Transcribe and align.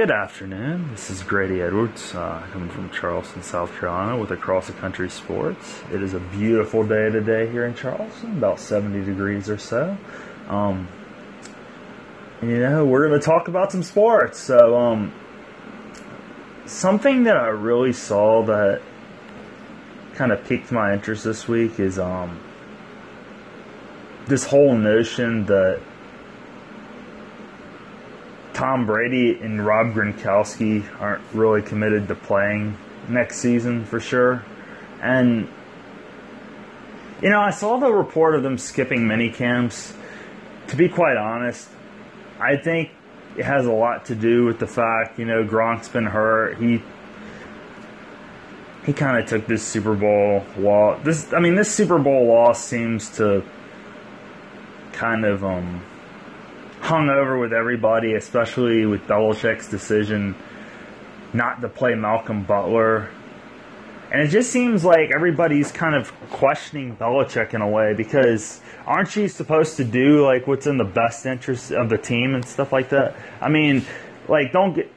Good 0.00 0.10
afternoon. 0.10 0.92
This 0.92 1.10
is 1.10 1.22
Grady 1.22 1.60
Edwards, 1.60 2.14
uh, 2.14 2.42
coming 2.52 2.70
from 2.70 2.88
Charleston, 2.88 3.42
South 3.42 3.70
Carolina, 3.78 4.16
with 4.16 4.30
Across 4.30 4.68
the 4.68 4.72
Country 4.72 5.10
Sports. 5.10 5.82
It 5.92 6.02
is 6.02 6.14
a 6.14 6.20
beautiful 6.20 6.86
day 6.86 7.10
today 7.10 7.50
here 7.50 7.66
in 7.66 7.74
Charleston, 7.74 8.38
about 8.38 8.60
70 8.60 9.04
degrees 9.04 9.50
or 9.50 9.58
so. 9.58 9.98
Um, 10.48 10.88
you 12.40 12.60
know, 12.60 12.86
we're 12.86 13.08
going 13.08 13.20
to 13.20 13.26
talk 13.26 13.48
about 13.48 13.72
some 13.72 13.82
sports. 13.82 14.38
So, 14.38 14.74
um, 14.74 15.12
something 16.64 17.24
that 17.24 17.36
I 17.36 17.48
really 17.48 17.92
saw 17.92 18.42
that 18.44 18.80
kind 20.14 20.32
of 20.32 20.42
piqued 20.46 20.72
my 20.72 20.94
interest 20.94 21.24
this 21.24 21.46
week 21.46 21.78
is 21.78 21.98
um, 21.98 22.40
this 24.28 24.44
whole 24.44 24.74
notion 24.74 25.44
that 25.44 25.82
Tom 28.60 28.84
Brady 28.84 29.38
and 29.40 29.64
Rob 29.64 29.94
Gronkowski 29.94 30.84
aren't 31.00 31.22
really 31.32 31.62
committed 31.62 32.08
to 32.08 32.14
playing 32.14 32.76
next 33.08 33.38
season 33.38 33.86
for 33.86 34.00
sure. 34.00 34.44
And 35.00 35.48
you 37.22 37.30
know, 37.30 37.40
I 37.40 37.52
saw 37.52 37.78
the 37.78 37.90
report 37.90 38.34
of 38.34 38.42
them 38.42 38.58
skipping 38.58 39.06
mini 39.06 39.30
camps. 39.30 39.94
To 40.68 40.76
be 40.76 40.90
quite 40.90 41.16
honest, 41.16 41.70
I 42.38 42.58
think 42.58 42.90
it 43.34 43.46
has 43.46 43.64
a 43.64 43.72
lot 43.72 44.04
to 44.06 44.14
do 44.14 44.44
with 44.44 44.58
the 44.58 44.66
fact, 44.66 45.18
you 45.18 45.24
know, 45.24 45.42
Gronk's 45.42 45.88
been 45.88 46.04
hurt. 46.04 46.58
He 46.58 46.82
he 48.84 48.92
kind 48.92 49.16
of 49.16 49.26
took 49.26 49.46
this 49.46 49.62
Super 49.62 49.94
Bowl 49.94 50.44
loss. 50.58 51.02
This, 51.02 51.32
I 51.32 51.40
mean, 51.40 51.54
this 51.54 51.74
Super 51.74 51.98
Bowl 51.98 52.26
loss 52.26 52.62
seems 52.62 53.08
to 53.16 53.42
kind 54.92 55.24
of 55.24 55.42
um, 55.42 55.82
hung 56.90 57.08
over 57.08 57.38
with 57.38 57.52
everybody, 57.52 58.14
especially 58.14 58.84
with 58.84 59.00
Belichick's 59.06 59.68
decision 59.68 60.34
not 61.32 61.60
to 61.60 61.68
play 61.68 61.94
Malcolm 61.94 62.42
Butler. 62.42 63.08
And 64.10 64.20
it 64.22 64.26
just 64.26 64.50
seems 64.50 64.84
like 64.84 65.12
everybody's 65.14 65.70
kind 65.70 65.94
of 65.94 66.12
questioning 66.30 66.96
Belichick 66.96 67.54
in 67.54 67.60
a 67.60 67.68
way 67.68 67.94
because 67.94 68.60
aren't 68.88 69.14
you 69.14 69.28
supposed 69.28 69.76
to 69.76 69.84
do 69.84 70.26
like 70.26 70.48
what's 70.48 70.66
in 70.66 70.78
the 70.78 70.84
best 70.84 71.26
interest 71.26 71.70
of 71.70 71.90
the 71.90 71.96
team 71.96 72.34
and 72.34 72.44
stuff 72.44 72.72
like 72.72 72.88
that? 72.88 73.14
I 73.40 73.50
mean, 73.50 73.84
like 74.26 74.50
don't 74.50 74.74
get 74.74 74.90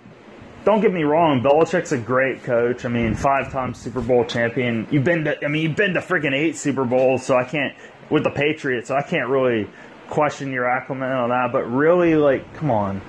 don't 0.66 0.82
get 0.82 0.92
me 0.92 1.04
wrong, 1.04 1.44
Belichick's 1.44 1.92
a 1.92 2.00
great 2.00 2.44
coach. 2.44 2.86
I 2.86 2.90
mean, 2.90 3.14
five-time 3.14 3.76
Super 3.76 4.02
Bowl 4.02 4.26
champion. 4.26 4.88
You've 4.90 5.04
been 5.04 5.26
to 5.26 5.46
I 5.46 5.48
mean, 5.48 5.62
you've 5.62 5.76
been 5.76 5.94
to 5.94 6.02
freaking 6.02 6.34
8 6.34 6.58
Super 6.58 6.86
Bowls, 6.86 7.24
so 7.24 7.38
I 7.38 7.44
can't 7.44 7.76
with 8.10 8.24
the 8.24 8.32
Patriots, 8.32 8.88
so 8.88 8.96
I 8.96 9.04
can't 9.04 9.30
really 9.30 9.70
question 10.10 10.52
your 10.52 10.66
acumen 10.66 11.12
on 11.12 11.30
that, 11.30 11.52
but 11.52 11.64
really, 11.64 12.16
like, 12.16 12.54
come 12.56 12.72
on. 12.72 13.02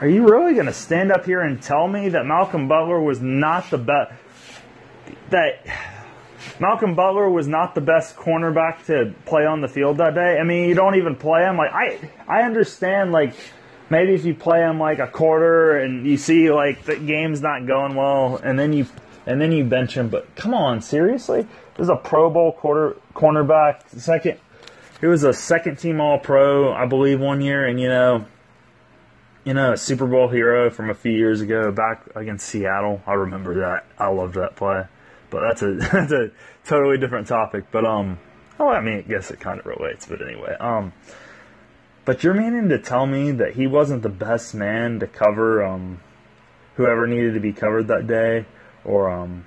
Are 0.00 0.08
you 0.08 0.26
really 0.26 0.54
going 0.54 0.66
to 0.66 0.72
stand 0.72 1.12
up 1.12 1.26
here 1.26 1.40
and 1.40 1.60
tell 1.60 1.86
me 1.86 2.10
that 2.10 2.24
Malcolm 2.24 2.68
Butler 2.68 3.00
was 3.00 3.20
not 3.20 3.68
the 3.70 3.78
best? 3.78 4.12
That 5.28 5.66
Malcolm 6.58 6.94
Butler 6.94 7.28
was 7.28 7.46
not 7.46 7.74
the 7.74 7.80
best 7.80 8.16
cornerback 8.16 8.86
to 8.86 9.14
play 9.26 9.44
on 9.44 9.60
the 9.60 9.68
field 9.68 9.98
that 9.98 10.14
day. 10.14 10.38
I 10.38 10.44
mean, 10.44 10.68
you 10.68 10.74
don't 10.74 10.96
even 10.96 11.16
play 11.16 11.42
him. 11.42 11.56
Like 11.56 11.72
I, 11.72 12.10
I 12.26 12.42
understand. 12.42 13.12
Like 13.12 13.34
maybe 13.90 14.14
if 14.14 14.24
you 14.24 14.34
play 14.34 14.60
him 14.60 14.78
like 14.78 15.00
a 15.00 15.06
quarter 15.06 15.76
and 15.76 16.06
you 16.06 16.16
see 16.16 16.50
like 16.50 16.84
the 16.84 16.96
game's 16.96 17.42
not 17.42 17.66
going 17.66 17.94
well, 17.94 18.40
and 18.42 18.58
then 18.58 18.72
you 18.72 18.86
and 19.26 19.40
then 19.40 19.52
you 19.52 19.64
bench 19.64 19.94
him. 19.94 20.08
But 20.08 20.34
come 20.34 20.54
on, 20.54 20.80
seriously, 20.80 21.42
this 21.76 21.84
is 21.84 21.90
a 21.90 21.96
Pro 21.96 22.30
Bowl 22.30 22.52
quarter 22.52 22.96
cornerback, 23.14 23.88
second 23.98 24.38
he 25.00 25.06
was 25.06 25.24
a 25.24 25.32
second 25.32 25.76
team 25.76 26.00
All 26.00 26.18
Pro, 26.18 26.72
I 26.72 26.86
believe, 26.86 27.20
one 27.20 27.40
year, 27.40 27.66
and 27.66 27.80
you 27.80 27.88
know, 27.88 28.26
you 29.44 29.54
know, 29.54 29.72
a 29.72 29.76
Super 29.76 30.06
Bowl 30.06 30.28
hero 30.28 30.70
from 30.70 30.90
a 30.90 30.94
few 30.94 31.12
years 31.12 31.40
ago 31.40 31.72
back 31.72 32.08
against 32.14 32.46
Seattle. 32.46 33.02
I 33.06 33.14
remember 33.14 33.60
that. 33.60 33.86
I 33.98 34.08
loved 34.08 34.34
that 34.34 34.56
play. 34.56 34.84
But 35.30 35.40
that's 35.48 35.62
a 35.62 35.74
that's 35.92 36.12
a 36.12 36.30
totally 36.66 36.98
different 36.98 37.28
topic. 37.28 37.66
But 37.70 37.86
um, 37.86 38.18
oh, 38.58 38.68
I 38.68 38.80
mean, 38.80 38.98
I 38.98 39.00
guess 39.02 39.30
it 39.30 39.40
kind 39.40 39.58
of 39.58 39.66
relates. 39.66 40.06
But 40.06 40.20
anyway, 40.20 40.56
um, 40.60 40.92
but 42.04 42.22
you're 42.22 42.34
meaning 42.34 42.68
to 42.68 42.78
tell 42.78 43.06
me 43.06 43.30
that 43.32 43.54
he 43.54 43.66
wasn't 43.66 44.02
the 44.02 44.10
best 44.10 44.54
man 44.54 45.00
to 45.00 45.06
cover 45.06 45.64
um, 45.64 46.00
whoever 46.76 47.06
needed 47.06 47.34
to 47.34 47.40
be 47.40 47.52
covered 47.52 47.88
that 47.88 48.06
day, 48.06 48.44
or 48.84 49.10
um, 49.10 49.46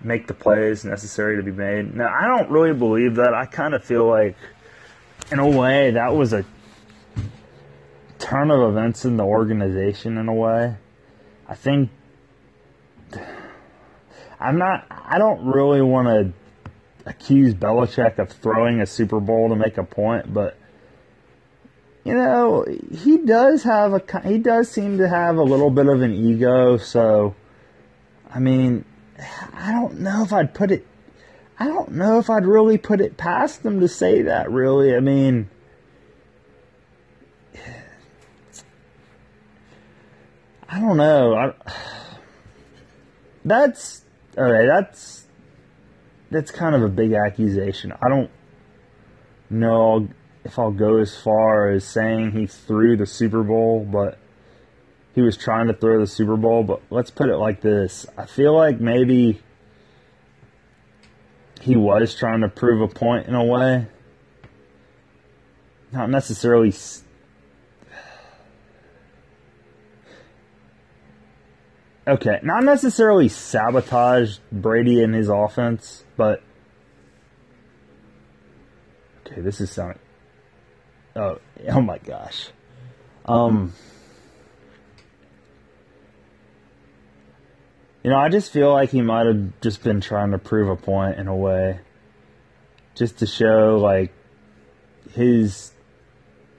make 0.00 0.26
the 0.28 0.34
plays 0.34 0.84
necessary 0.84 1.36
to 1.36 1.42
be 1.42 1.52
made. 1.52 1.94
Now, 1.94 2.08
I 2.08 2.26
don't 2.26 2.50
really 2.50 2.72
believe 2.72 3.16
that. 3.16 3.34
I 3.34 3.46
kind 3.46 3.74
of 3.74 3.82
feel 3.82 4.06
like 4.06 4.36
in 5.30 5.38
a 5.38 5.48
way, 5.48 5.92
that 5.92 6.14
was 6.14 6.32
a 6.32 6.44
turn 8.18 8.50
of 8.50 8.70
events 8.70 9.04
in 9.04 9.16
the 9.16 9.24
organization. 9.24 10.18
In 10.18 10.28
a 10.28 10.34
way, 10.34 10.76
I 11.48 11.54
think 11.54 11.90
I'm 14.40 14.58
not. 14.58 14.86
I 14.90 15.18
don't 15.18 15.46
really 15.46 15.82
want 15.82 16.08
to 16.08 16.32
accuse 17.08 17.54
Belichick 17.54 18.18
of 18.18 18.30
throwing 18.30 18.80
a 18.80 18.86
Super 18.86 19.20
Bowl 19.20 19.48
to 19.48 19.56
make 19.56 19.78
a 19.78 19.84
point, 19.84 20.32
but 20.32 20.56
you 22.04 22.14
know, 22.14 22.64
he 22.90 23.18
does 23.18 23.62
have 23.62 23.92
a 23.92 24.20
he 24.26 24.38
does 24.38 24.70
seem 24.70 24.98
to 24.98 25.08
have 25.08 25.36
a 25.36 25.42
little 25.42 25.70
bit 25.70 25.86
of 25.86 26.02
an 26.02 26.12
ego. 26.12 26.76
So, 26.76 27.36
I 28.32 28.40
mean, 28.40 28.84
I 29.54 29.72
don't 29.72 30.00
know 30.00 30.24
if 30.24 30.32
I'd 30.32 30.54
put 30.54 30.72
it 30.72 30.86
I 31.62 31.66
don't 31.66 31.92
know 31.92 32.18
if 32.18 32.28
I'd 32.28 32.44
really 32.44 32.76
put 32.76 33.00
it 33.00 33.16
past 33.16 33.62
them 33.62 33.78
to 33.78 33.86
say 33.86 34.22
that, 34.22 34.50
really. 34.50 34.96
I 34.96 34.98
mean, 34.98 35.48
I 40.68 40.80
don't 40.80 40.96
know. 40.96 41.36
I, 41.36 41.52
that's 43.44 44.02
okay. 44.36 44.66
That's 44.66 45.24
that's 46.32 46.50
kind 46.50 46.74
of 46.74 46.82
a 46.82 46.88
big 46.88 47.12
accusation. 47.12 47.92
I 47.92 48.08
don't 48.08 48.30
know 49.48 50.08
if 50.44 50.58
I'll 50.58 50.72
go 50.72 50.96
as 50.96 51.16
far 51.16 51.70
as 51.70 51.84
saying 51.84 52.32
he 52.32 52.48
threw 52.48 52.96
the 52.96 53.06
Super 53.06 53.44
Bowl, 53.44 53.86
but 53.88 54.18
he 55.14 55.22
was 55.22 55.36
trying 55.36 55.68
to 55.68 55.74
throw 55.74 56.00
the 56.00 56.08
Super 56.08 56.36
Bowl. 56.36 56.64
But 56.64 56.82
let's 56.90 57.12
put 57.12 57.28
it 57.28 57.36
like 57.36 57.60
this: 57.60 58.04
I 58.18 58.26
feel 58.26 58.52
like 58.52 58.80
maybe 58.80 59.40
he 61.62 61.76
was 61.76 62.12
trying 62.16 62.40
to 62.40 62.48
prove 62.48 62.80
a 62.82 62.92
point 62.92 63.28
in 63.28 63.36
a 63.36 63.44
way. 63.44 63.86
Not 65.92 66.10
necessarily. 66.10 66.74
Okay, 72.04 72.40
not 72.42 72.64
necessarily 72.64 73.28
sabotage 73.28 74.38
Brady 74.50 75.04
and 75.04 75.14
his 75.14 75.28
offense, 75.28 76.02
but. 76.16 76.42
Okay, 79.24 79.40
this 79.40 79.60
is 79.60 79.70
sounding. 79.70 80.00
Oh, 81.14 81.38
oh 81.68 81.80
my 81.80 81.98
gosh. 81.98 82.48
Um. 83.24 83.72
You 88.02 88.10
know, 88.10 88.18
I 88.18 88.28
just 88.28 88.52
feel 88.52 88.72
like 88.72 88.90
he 88.90 89.00
might 89.00 89.26
have 89.26 89.60
just 89.60 89.82
been 89.84 90.00
trying 90.00 90.32
to 90.32 90.38
prove 90.38 90.68
a 90.68 90.76
point 90.76 91.18
in 91.18 91.28
a 91.28 91.36
way. 91.36 91.80
Just 92.94 93.18
to 93.18 93.26
show 93.26 93.78
like 93.78 94.12
his 95.12 95.72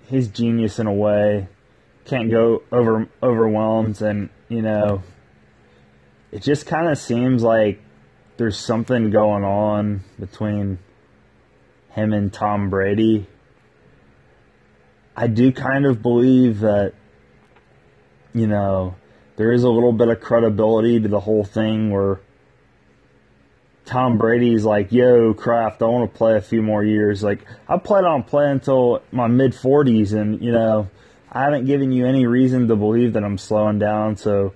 his 0.08 0.28
genius 0.28 0.80
in 0.80 0.88
a 0.88 0.94
way. 0.94 1.48
Can't 2.06 2.30
go 2.30 2.64
over 2.72 3.08
overwhelmed 3.22 4.02
and, 4.02 4.30
you 4.50 4.62
know, 4.62 5.04
it 6.32 6.42
just 6.42 6.66
kind 6.66 6.90
of 6.90 6.98
seems 6.98 7.44
like 7.44 7.82
there's 8.38 8.58
something 8.58 9.12
going 9.12 9.44
on 9.44 10.02
between 10.20 10.80
him 11.90 12.14
and 12.14 12.34
Tom 12.34 12.70
Brady. 12.70 13.28
I 15.16 15.28
do 15.28 15.52
kind 15.52 15.86
of 15.86 16.02
believe 16.02 16.62
that 16.62 16.94
you 18.34 18.48
know, 18.48 18.96
there 19.36 19.52
is 19.52 19.64
a 19.64 19.70
little 19.70 19.94
bit 19.94 20.10
of 20.10 20.22
credibility 20.22 21.00
to 21.00 21.08
the 21.08 21.20
whole 21.20 21.44
thing 21.44 21.92
where 21.92 22.20
Tom 23.86 24.18
Brady's 24.18 24.64
like, 24.64 24.92
yo, 24.92 25.34
Kraft, 25.34 25.82
I 25.82 25.86
want 25.86 26.12
to 26.12 26.18
play 26.18 26.38
a 26.38 26.42
few 26.42 26.62
more 26.62 26.84
years. 26.84 27.22
Like, 27.24 27.46
I 27.68 27.78
played 27.78 28.06
on 28.06 28.24
play 28.24 28.50
until 28.50 29.02
my 29.12 29.28
mid 29.28 29.52
40s, 29.52 30.14
and, 30.14 30.42
you 30.42 30.52
know, 30.52 30.90
I 31.32 31.42
haven't 31.44 31.66
given 31.66 31.92
you 31.92 32.06
any 32.06 32.26
reason 32.26 32.68
to 32.68 32.76
believe 32.76 33.14
that 33.14 33.24
I'm 33.24 33.38
slowing 33.38 33.80
down. 33.80 34.16
So, 34.16 34.54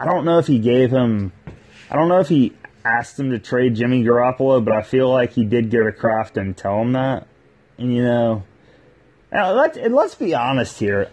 I 0.00 0.04
don't 0.04 0.24
know 0.24 0.38
if 0.38 0.46
he 0.46 0.58
gave 0.58 0.90
him, 0.90 1.32
I 1.90 1.96
don't 1.96 2.08
know 2.08 2.20
if 2.20 2.28
he 2.28 2.54
asked 2.84 3.18
him 3.18 3.30
to 3.30 3.38
trade 3.38 3.76
Jimmy 3.76 4.02
Garoppolo, 4.02 4.64
but 4.64 4.74
I 4.74 4.82
feel 4.82 5.10
like 5.10 5.32
he 5.32 5.44
did 5.44 5.70
go 5.70 5.84
to 5.84 5.92
Kraft 5.92 6.36
and 6.36 6.56
tell 6.56 6.80
him 6.80 6.92
that. 6.92 7.26
And, 7.78 7.94
you 7.94 8.02
know, 8.02 8.44
now 9.30 9.52
let's, 9.52 9.78
let's 9.78 10.14
be 10.14 10.34
honest 10.34 10.78
here. 10.78 11.08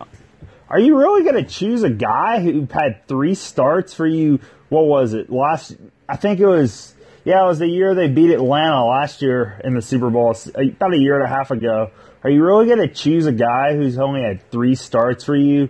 Are 0.74 0.80
you 0.80 0.98
really 0.98 1.22
going 1.22 1.36
to 1.36 1.48
choose 1.48 1.84
a 1.84 1.90
guy 1.92 2.42
who 2.42 2.68
had 2.72 3.08
three 3.08 3.36
starts 3.36 3.94
for 3.94 4.08
you? 4.08 4.40
What 4.70 4.88
was 4.88 5.14
it 5.14 5.30
last? 5.30 5.78
I 6.10 6.16
think 6.16 6.40
it 6.40 6.48
was. 6.48 6.96
Yeah, 7.24 7.44
it 7.44 7.48
was 7.48 7.60
the 7.60 7.68
year 7.68 7.94
they 7.94 8.08
beat 8.08 8.32
Atlanta 8.32 8.84
last 8.84 9.22
year 9.22 9.62
in 9.64 9.76
the 9.76 9.84
Super 9.84 10.10
Bowl, 10.10 10.32
uh, 10.32 10.62
about 10.62 10.96
a 10.96 10.98
year 10.98 11.14
and 11.14 11.24
a 11.24 11.28
half 11.28 11.52
ago. 11.52 11.92
Are 12.24 12.30
you 12.32 12.44
really 12.44 12.66
going 12.66 12.80
to 12.80 12.88
choose 12.88 13.28
a 13.28 13.32
guy 13.32 13.76
who's 13.76 14.00
only 14.00 14.24
had 14.24 14.50
three 14.50 14.74
starts 14.74 15.24
for 15.24 15.36
you 15.36 15.70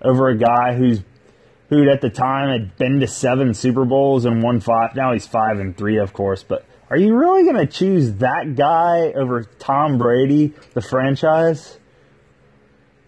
over 0.00 0.30
a 0.30 0.38
guy 0.38 0.74
who's 0.74 1.02
who 1.68 1.90
at 1.90 2.00
the 2.00 2.08
time 2.08 2.48
had 2.48 2.74
been 2.78 3.00
to 3.00 3.06
seven 3.06 3.52
Super 3.52 3.84
Bowls 3.84 4.24
and 4.24 4.42
won 4.42 4.60
five. 4.60 4.96
Now 4.96 5.12
he's 5.12 5.26
five 5.26 5.58
and 5.58 5.76
three, 5.76 5.98
of 5.98 6.14
course. 6.14 6.42
But 6.42 6.64
are 6.88 6.96
you 6.96 7.14
really 7.14 7.42
going 7.42 7.56
to 7.56 7.66
choose 7.66 8.14
that 8.14 8.54
guy 8.56 9.12
over 9.12 9.44
Tom 9.58 9.98
Brady, 9.98 10.54
the 10.72 10.80
franchise? 10.80 11.78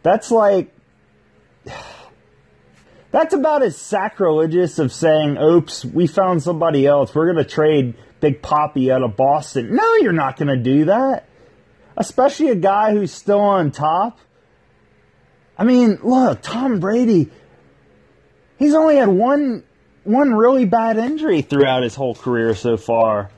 That's 0.02 0.30
like. 0.30 0.74
That's 3.10 3.32
about 3.34 3.62
as 3.62 3.76
sacrilegious 3.76 4.78
of 4.78 4.92
saying, 4.92 5.38
oops, 5.38 5.84
we 5.84 6.06
found 6.06 6.42
somebody 6.42 6.86
else. 6.86 7.14
We're 7.14 7.32
going 7.32 7.42
to 7.42 7.50
trade 7.50 7.94
Big 8.20 8.42
Poppy 8.42 8.92
out 8.92 9.02
of 9.02 9.16
Boston. 9.16 9.74
No, 9.74 9.94
you're 9.96 10.12
not 10.12 10.36
going 10.36 10.48
to 10.48 10.62
do 10.62 10.86
that. 10.86 11.26
Especially 11.96 12.50
a 12.50 12.54
guy 12.54 12.92
who's 12.92 13.12
still 13.12 13.40
on 13.40 13.70
top. 13.70 14.18
I 15.56 15.64
mean, 15.64 15.98
look, 16.02 16.42
Tom 16.42 16.80
Brady, 16.80 17.30
he's 18.58 18.74
only 18.74 18.96
had 18.96 19.08
one 19.08 19.64
one 20.04 20.32
really 20.32 20.64
bad 20.64 20.96
injury 20.96 21.42
throughout 21.42 21.82
his 21.82 21.94
whole 21.94 22.14
career 22.14 22.54
so 22.54 22.76
far. 22.76 23.30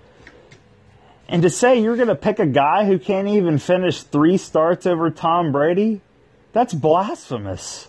And 1.29 1.43
to 1.43 1.51
say 1.51 1.81
you're 1.81 1.97
going 1.97 2.09
to 2.09 2.15
pick 2.15 2.39
a 2.39 2.47
guy 2.47 2.85
who 2.85 2.99
can't 2.99 3.29
even 3.29 3.59
finish 3.59 4.03
three 4.03 4.37
starts 4.37 4.87
over 4.87 5.11
Tom 5.11 5.53
Brady, 5.53 6.01
that's 6.53 6.75
blasphemous. 6.75 7.89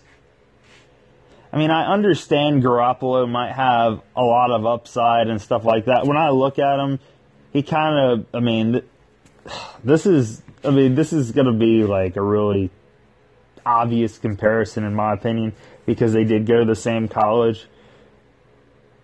I 1.53 1.57
mean, 1.57 1.69
I 1.69 1.92
understand 1.92 2.63
Garoppolo 2.63 3.30
might 3.30 3.51
have 3.51 4.01
a 4.15 4.24
lot 4.24 4.51
of 4.51 4.65
upside 4.65 5.27
and 5.27 5.42
stuff 5.42 5.65
like 5.65 5.86
that. 5.86 6.06
When 6.06 6.18
I 6.18 6.30
look 6.30 6.59
at 6.59 6.80
him, 6.80 7.00
he 7.51 7.62
kind 7.62 7.98
of, 7.98 8.25
I 8.33 8.39
mean, 8.39 8.81
this 9.83 10.06
is, 10.06 10.42
I 10.63 10.69
mean, 10.69 10.95
this 10.95 11.12
is 11.12 11.31
going 11.31 11.48
to 11.48 11.53
be 11.53 11.83
like 11.83 12.15
a 12.15 12.21
really 12.21 12.69
obvious 13.65 14.18
comparison 14.18 14.83
in 14.83 14.95
my 14.95 15.13
opinion 15.13 15.53
because 15.86 16.13
they 16.13 16.24
did 16.24 16.45
go 16.45 16.59
to 16.59 16.65
the 16.65 16.75
same 16.75 17.07
college. 17.07 17.68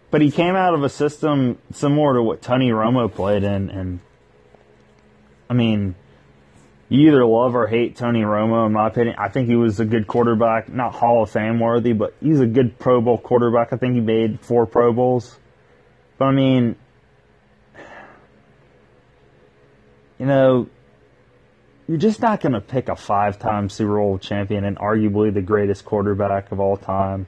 But 0.10 0.22
he 0.22 0.32
came 0.32 0.56
out 0.56 0.74
of 0.74 0.84
a 0.84 0.90
system 0.90 1.58
similar 1.74 2.14
to 2.16 2.24
what 2.24 2.42
Tony 2.42 2.70
Romo 2.70 3.14
played 3.14 3.44
in, 3.44 3.70
and 3.70 4.00
I 5.50 5.54
mean, 5.54 5.96
you 6.90 7.10
either 7.10 7.26
love 7.26 7.56
or 7.56 7.68
hate 7.68 7.98
Tony 7.98 8.22
Romo, 8.22 8.66
in 8.66 8.74
my 8.74 8.88
opinion. 8.88 9.16
I 9.18 9.28
think 9.28 9.50
he 9.50 9.56
was 9.56 9.80
a 9.80 9.86
good 9.86 10.08
quarterback, 10.08 10.70
not 10.70 10.96
Hall 10.96 11.24
of 11.24 11.30
Fame 11.30 11.60
worthy, 11.60 11.94
but 11.94 12.14
he's 12.22 12.40
a 12.40 12.48
good 12.48 12.80
Pro 12.80 13.02
Bowl 13.02 13.18
quarterback. 13.18 13.74
I 13.74 13.78
think 13.78 13.96
he 13.96 14.02
made 14.02 14.40
four 14.40 14.66
Pro 14.66 14.94
Bowls. 14.94 15.38
But 16.18 16.26
I 16.26 16.32
mean, 16.32 16.76
you 20.18 20.26
know, 20.26 20.70
you're 21.88 21.98
just 21.98 22.22
not 22.22 22.40
going 22.42 22.54
to 22.54 22.62
pick 22.62 22.88
a 22.90 22.96
five 22.96 23.38
time 23.38 23.70
Super 23.70 23.98
Bowl 23.98 24.18
champion 24.18 24.64
and 24.64 24.78
arguably 24.78 25.34
the 25.34 25.42
greatest 25.42 25.84
quarterback 25.84 26.52
of 26.52 26.60
all 26.60 26.78
time. 26.78 27.28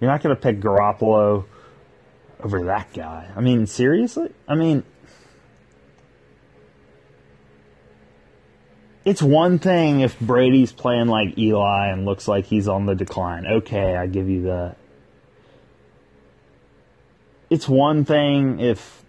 You're 0.00 0.10
not 0.10 0.22
going 0.22 0.34
to 0.34 0.40
pick 0.40 0.60
Garoppolo 0.60 1.44
over 2.42 2.64
that 2.64 2.92
guy. 2.92 3.30
I 3.34 3.40
mean, 3.40 3.66
seriously? 3.66 4.32
I 4.46 4.56
mean, 4.56 4.82
it's 9.06 9.22
one 9.22 9.60
thing 9.60 10.00
if 10.00 10.18
Brady's 10.18 10.72
playing 10.72 11.06
like 11.06 11.38
Eli 11.38 11.90
and 11.90 12.04
looks 12.04 12.26
like 12.26 12.44
he's 12.44 12.66
on 12.66 12.86
the 12.86 12.94
decline. 12.96 13.46
Okay, 13.46 13.96
I 13.96 14.08
give 14.08 14.28
you 14.28 14.42
that. 14.42 14.76
It's 17.48 17.68
one 17.68 18.04
thing 18.04 18.58
if, 18.58 19.04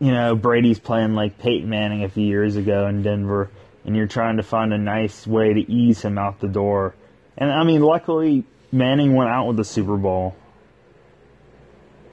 you 0.00 0.10
know, 0.10 0.34
Brady's 0.34 0.80
playing 0.80 1.14
like 1.14 1.38
Peyton 1.38 1.68
Manning 1.70 2.02
a 2.02 2.08
few 2.08 2.26
years 2.26 2.56
ago 2.56 2.88
in 2.88 3.02
Denver 3.02 3.48
and 3.84 3.94
you're 3.94 4.08
trying 4.08 4.38
to 4.38 4.42
find 4.42 4.72
a 4.72 4.78
nice 4.78 5.28
way 5.28 5.54
to 5.54 5.60
ease 5.72 6.02
him 6.02 6.18
out 6.18 6.40
the 6.40 6.48
door. 6.48 6.96
And 7.38 7.48
I 7.52 7.62
mean, 7.62 7.82
luckily, 7.82 8.42
Manning 8.72 9.14
went 9.14 9.30
out 9.30 9.46
with 9.46 9.58
the 9.58 9.64
Super 9.64 9.96
Bowl. 9.96 10.34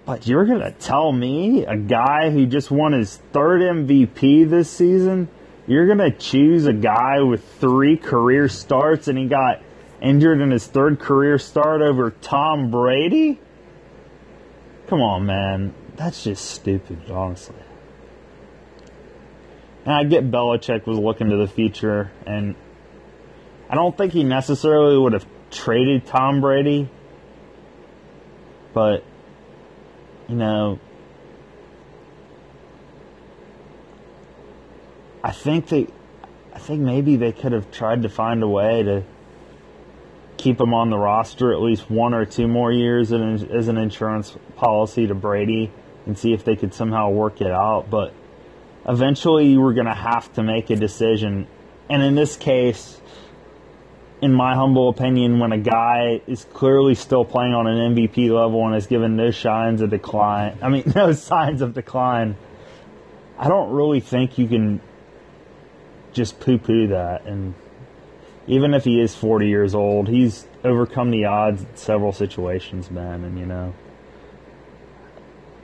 But 0.05 0.27
you're 0.27 0.45
going 0.45 0.59
to 0.59 0.71
tell 0.71 1.11
me, 1.11 1.65
a 1.65 1.77
guy 1.77 2.29
who 2.29 2.45
just 2.45 2.69
won 2.69 2.91
his 2.91 3.17
third 3.31 3.61
MVP 3.61 4.47
this 4.47 4.69
season, 4.69 5.29
you're 5.67 5.85
going 5.85 5.99
to 5.99 6.11
choose 6.11 6.65
a 6.65 6.73
guy 6.73 7.21
with 7.21 7.43
three 7.59 7.97
career 7.97 8.49
starts 8.49 9.07
and 9.07 9.17
he 9.17 9.27
got 9.27 9.61
injured 10.01 10.41
in 10.41 10.51
his 10.51 10.67
third 10.67 10.99
career 10.99 11.37
start 11.39 11.81
over 11.81 12.11
Tom 12.11 12.69
Brady? 12.69 13.39
Come 14.87 15.01
on, 15.01 15.25
man. 15.25 15.73
That's 15.95 16.23
just 16.23 16.45
stupid, 16.45 17.09
honestly. 17.09 17.55
And 19.85 19.93
I 19.93 20.03
get 20.03 20.29
Belichick 20.29 20.85
was 20.85 20.97
looking 20.97 21.29
to 21.29 21.37
the 21.37 21.47
future, 21.47 22.11
and 22.25 22.55
I 23.69 23.75
don't 23.75 23.97
think 23.97 24.13
he 24.13 24.23
necessarily 24.23 24.97
would 24.97 25.13
have 25.13 25.25
traded 25.51 26.05
Tom 26.05 26.41
Brady, 26.41 26.89
but, 28.73 29.03
you 30.27 30.35
know, 30.35 30.79
I 35.23 35.31
think 35.31 35.69
they, 35.69 35.87
I 36.53 36.59
think 36.59 36.81
maybe 36.81 37.15
they 37.15 37.31
could 37.31 37.53
have 37.53 37.71
tried 37.71 38.03
to 38.03 38.09
find 38.09 38.43
a 38.43 38.47
way 38.47 38.83
to 38.83 39.03
keep 40.35 40.59
him 40.59 40.73
on 40.73 40.89
the 40.89 40.97
roster 40.97 41.53
at 41.53 41.61
least 41.61 41.89
one 41.89 42.13
or 42.13 42.25
two 42.25 42.47
more 42.47 42.71
years 42.71 43.13
as 43.13 43.67
an 43.69 43.77
insurance 43.77 44.35
policy 44.57 45.07
to 45.07 45.15
Brady 45.15 45.71
and 46.05 46.17
see 46.17 46.33
if 46.33 46.43
they 46.43 46.57
could 46.57 46.73
somehow 46.73 47.09
work 47.09 47.39
it 47.39 47.51
out. 47.51 47.89
But 47.89 48.13
eventually, 48.85 49.47
you 49.47 49.61
were 49.61 49.73
going 49.73 49.85
to 49.85 49.93
have 49.93 50.31
to 50.33 50.43
make 50.43 50.69
a 50.69 50.75
decision. 50.75 51.47
And 51.89 52.03
in 52.03 52.15
this 52.15 52.35
case, 52.35 52.99
in 54.21 54.33
my 54.33 54.55
humble 54.55 54.89
opinion, 54.89 55.39
when 55.39 55.53
a 55.53 55.57
guy 55.57 56.21
is 56.27 56.45
clearly 56.53 56.95
still 56.95 57.23
playing 57.23 57.53
on 57.53 57.67
an 57.67 57.95
MVP 57.95 58.29
level 58.29 58.65
and 58.65 58.73
has 58.73 58.87
given 58.87 59.15
no 59.15 59.31
signs 59.31 59.81
of 59.81 59.89
decline, 59.89 60.57
I 60.61 60.67
mean, 60.67 60.83
no 60.95 61.13
signs 61.13 61.61
of 61.61 61.73
decline, 61.73 62.35
I 63.37 63.47
don't 63.47 63.71
really 63.71 64.01
think 64.01 64.37
you 64.37 64.47
can 64.47 64.81
just 66.13 66.39
poo 66.39 66.57
poo 66.57 66.87
that. 66.87 67.25
And 67.25 67.53
even 68.47 68.73
if 68.73 68.83
he 68.83 68.99
is 69.01 69.15
40 69.15 69.47
years 69.47 69.75
old, 69.75 70.07
he's 70.07 70.45
overcome 70.63 71.11
the 71.11 71.25
odds 71.25 71.61
in 71.61 71.75
several 71.75 72.11
situations, 72.11 72.89
man. 72.91 73.23
And, 73.23 73.39
you 73.39 73.45
know, 73.45 73.73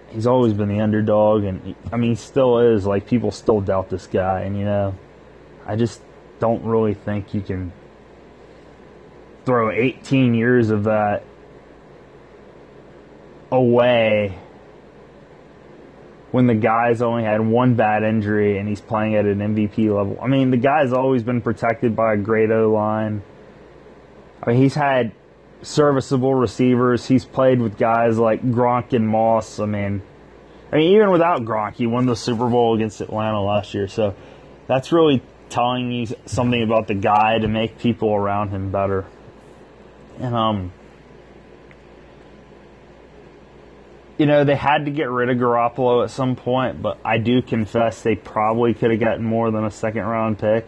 he's 0.09 0.27
always 0.27 0.53
been 0.53 0.69
the 0.69 0.81
underdog. 0.81 1.43
And, 1.43 1.61
he, 1.63 1.75
I 1.91 1.97
mean, 1.97 2.11
he 2.11 2.15
still 2.15 2.59
is. 2.59 2.85
Like, 2.85 3.07
people 3.07 3.31
still 3.31 3.61
doubt 3.61 3.89
this 3.89 4.07
guy. 4.07 4.41
And, 4.41 4.57
you 4.57 4.65
know, 4.65 4.95
I 5.65 5.75
just 5.75 6.01
don't 6.39 6.63
really 6.63 6.93
think 6.93 7.33
you 7.33 7.41
can 7.41 7.71
throw 9.45 9.71
18 9.71 10.33
years 10.33 10.69
of 10.69 10.85
that 10.85 11.23
away 13.51 14.37
when 16.31 16.48
the 16.48 16.54
guy's 16.54 17.02
only 17.02 17.24
had 17.24 17.42
one 17.42 17.76
bad 17.76 18.04
injury 18.04 18.57
and 18.57 18.69
he's 18.69 18.81
playing 18.81 19.16
at 19.16 19.26
an 19.26 19.40
MVP 19.40 19.95
level. 19.95 20.18
I 20.21 20.28
mean, 20.28 20.52
the 20.52 20.57
guy's 20.57 20.94
always 20.94 21.24
been 21.24 21.42
protected 21.42 21.95
by 21.95 22.14
a 22.14 22.18
great 22.18 22.52
O 22.52 22.71
line. 22.71 23.24
I 24.44 24.52
mean, 24.52 24.62
he's 24.62 24.76
had 24.76 25.12
serviceable 25.62 26.36
receivers. 26.36 27.07
He's 27.07 27.26
played 27.26 27.59
with 27.62 27.78
guys 27.78 28.18
like 28.18 28.44
Gronk 28.44 28.94
and 28.94 29.07
Moss. 29.07 29.59
I 29.59 29.66
mean, 29.66 30.02
I 30.71 30.78
mean, 30.78 30.95
even 30.95 31.12
without 31.12 31.42
Gronk, 31.42 31.76
he 31.76 31.88
won 31.88 32.06
the 32.06 32.16
Super 32.16 32.48
Bowl 32.48 32.76
against 32.76 33.02
Atlanta 33.02 33.42
last 33.42 33.74
year. 33.74 33.88
So 33.88 34.16
that's 34.68 34.92
really 34.92 35.24
telling 35.50 35.92
you 35.92 36.07
something 36.26 36.62
about 36.62 36.88
the 36.88 36.94
guy 36.94 37.40
to 37.40 37.48
make 37.48 37.80
people 37.80 38.14
around 38.14 38.50
him 38.50 38.71
better. 38.71 39.06
And 40.19 40.36
um, 40.36 40.71
you 44.19 44.26
know, 44.26 44.44
they 44.44 44.56
had 44.56 44.83
to 44.85 44.92
get 44.92 45.09
rid 45.09 45.30
of 45.30 45.38
Garoppolo 45.38 46.04
at 46.04 46.11
some 46.11 46.35
point, 46.35 46.81
but 46.81 46.99
I 47.06 47.19
do 47.19 47.42
confess 47.42 48.02
they 48.02 48.16
probably 48.16 48.73
could 48.73 48.92
have 48.92 48.99
gotten 48.99 49.23
more 49.23 49.49
than 49.49 49.64
a 49.64 49.71
second 49.71 50.04
round 50.04 50.38
pick. 50.38 50.68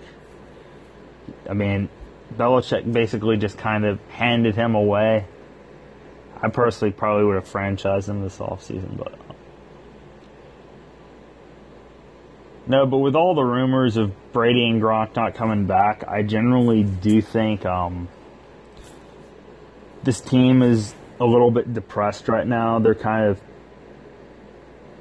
I 1.49 1.53
mean, 1.53 1.89
Belichick 2.33 2.91
basically 2.91 3.35
just 3.35 3.57
kind 3.57 3.83
of 3.83 3.99
handed 4.07 4.55
him 4.55 4.73
away. 4.73 5.25
I 6.41 6.47
personally 6.47 6.93
probably 6.93 7.25
would 7.25 7.35
have 7.35 7.45
franchised 7.45 8.07
him 8.07 8.21
this 8.21 8.37
offseason, 8.37 8.95
but. 8.95 9.19
No, 12.67 12.85
but 12.85 12.99
with 12.99 13.15
all 13.15 13.35
the 13.35 13.43
rumors 13.43 13.97
of 13.97 14.13
Brady 14.31 14.65
and 14.69 14.81
Gronk 14.81 15.13
not 15.17 15.35
coming 15.35 15.65
back, 15.65 16.07
I 16.07 16.23
generally 16.23 16.83
do 16.83 17.21
think 17.21 17.65
um, 17.65 18.07
this 20.03 20.21
team 20.21 20.61
is 20.61 20.95
a 21.21 21.25
little 21.25 21.51
bit 21.51 21.71
depressed 21.71 22.27
right 22.27 22.47
now. 22.47 22.79
They're 22.79 22.95
kind 22.95 23.27
of 23.27 23.39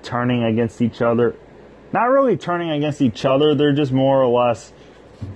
turning 0.02 0.44
against 0.44 0.82
each 0.82 1.00
other. 1.00 1.34
Not 1.92 2.10
really 2.10 2.36
turning 2.36 2.70
against 2.70 3.00
each 3.00 3.24
other, 3.24 3.54
they're 3.54 3.72
just 3.72 3.90
more 3.90 4.22
or 4.22 4.28
less 4.28 4.72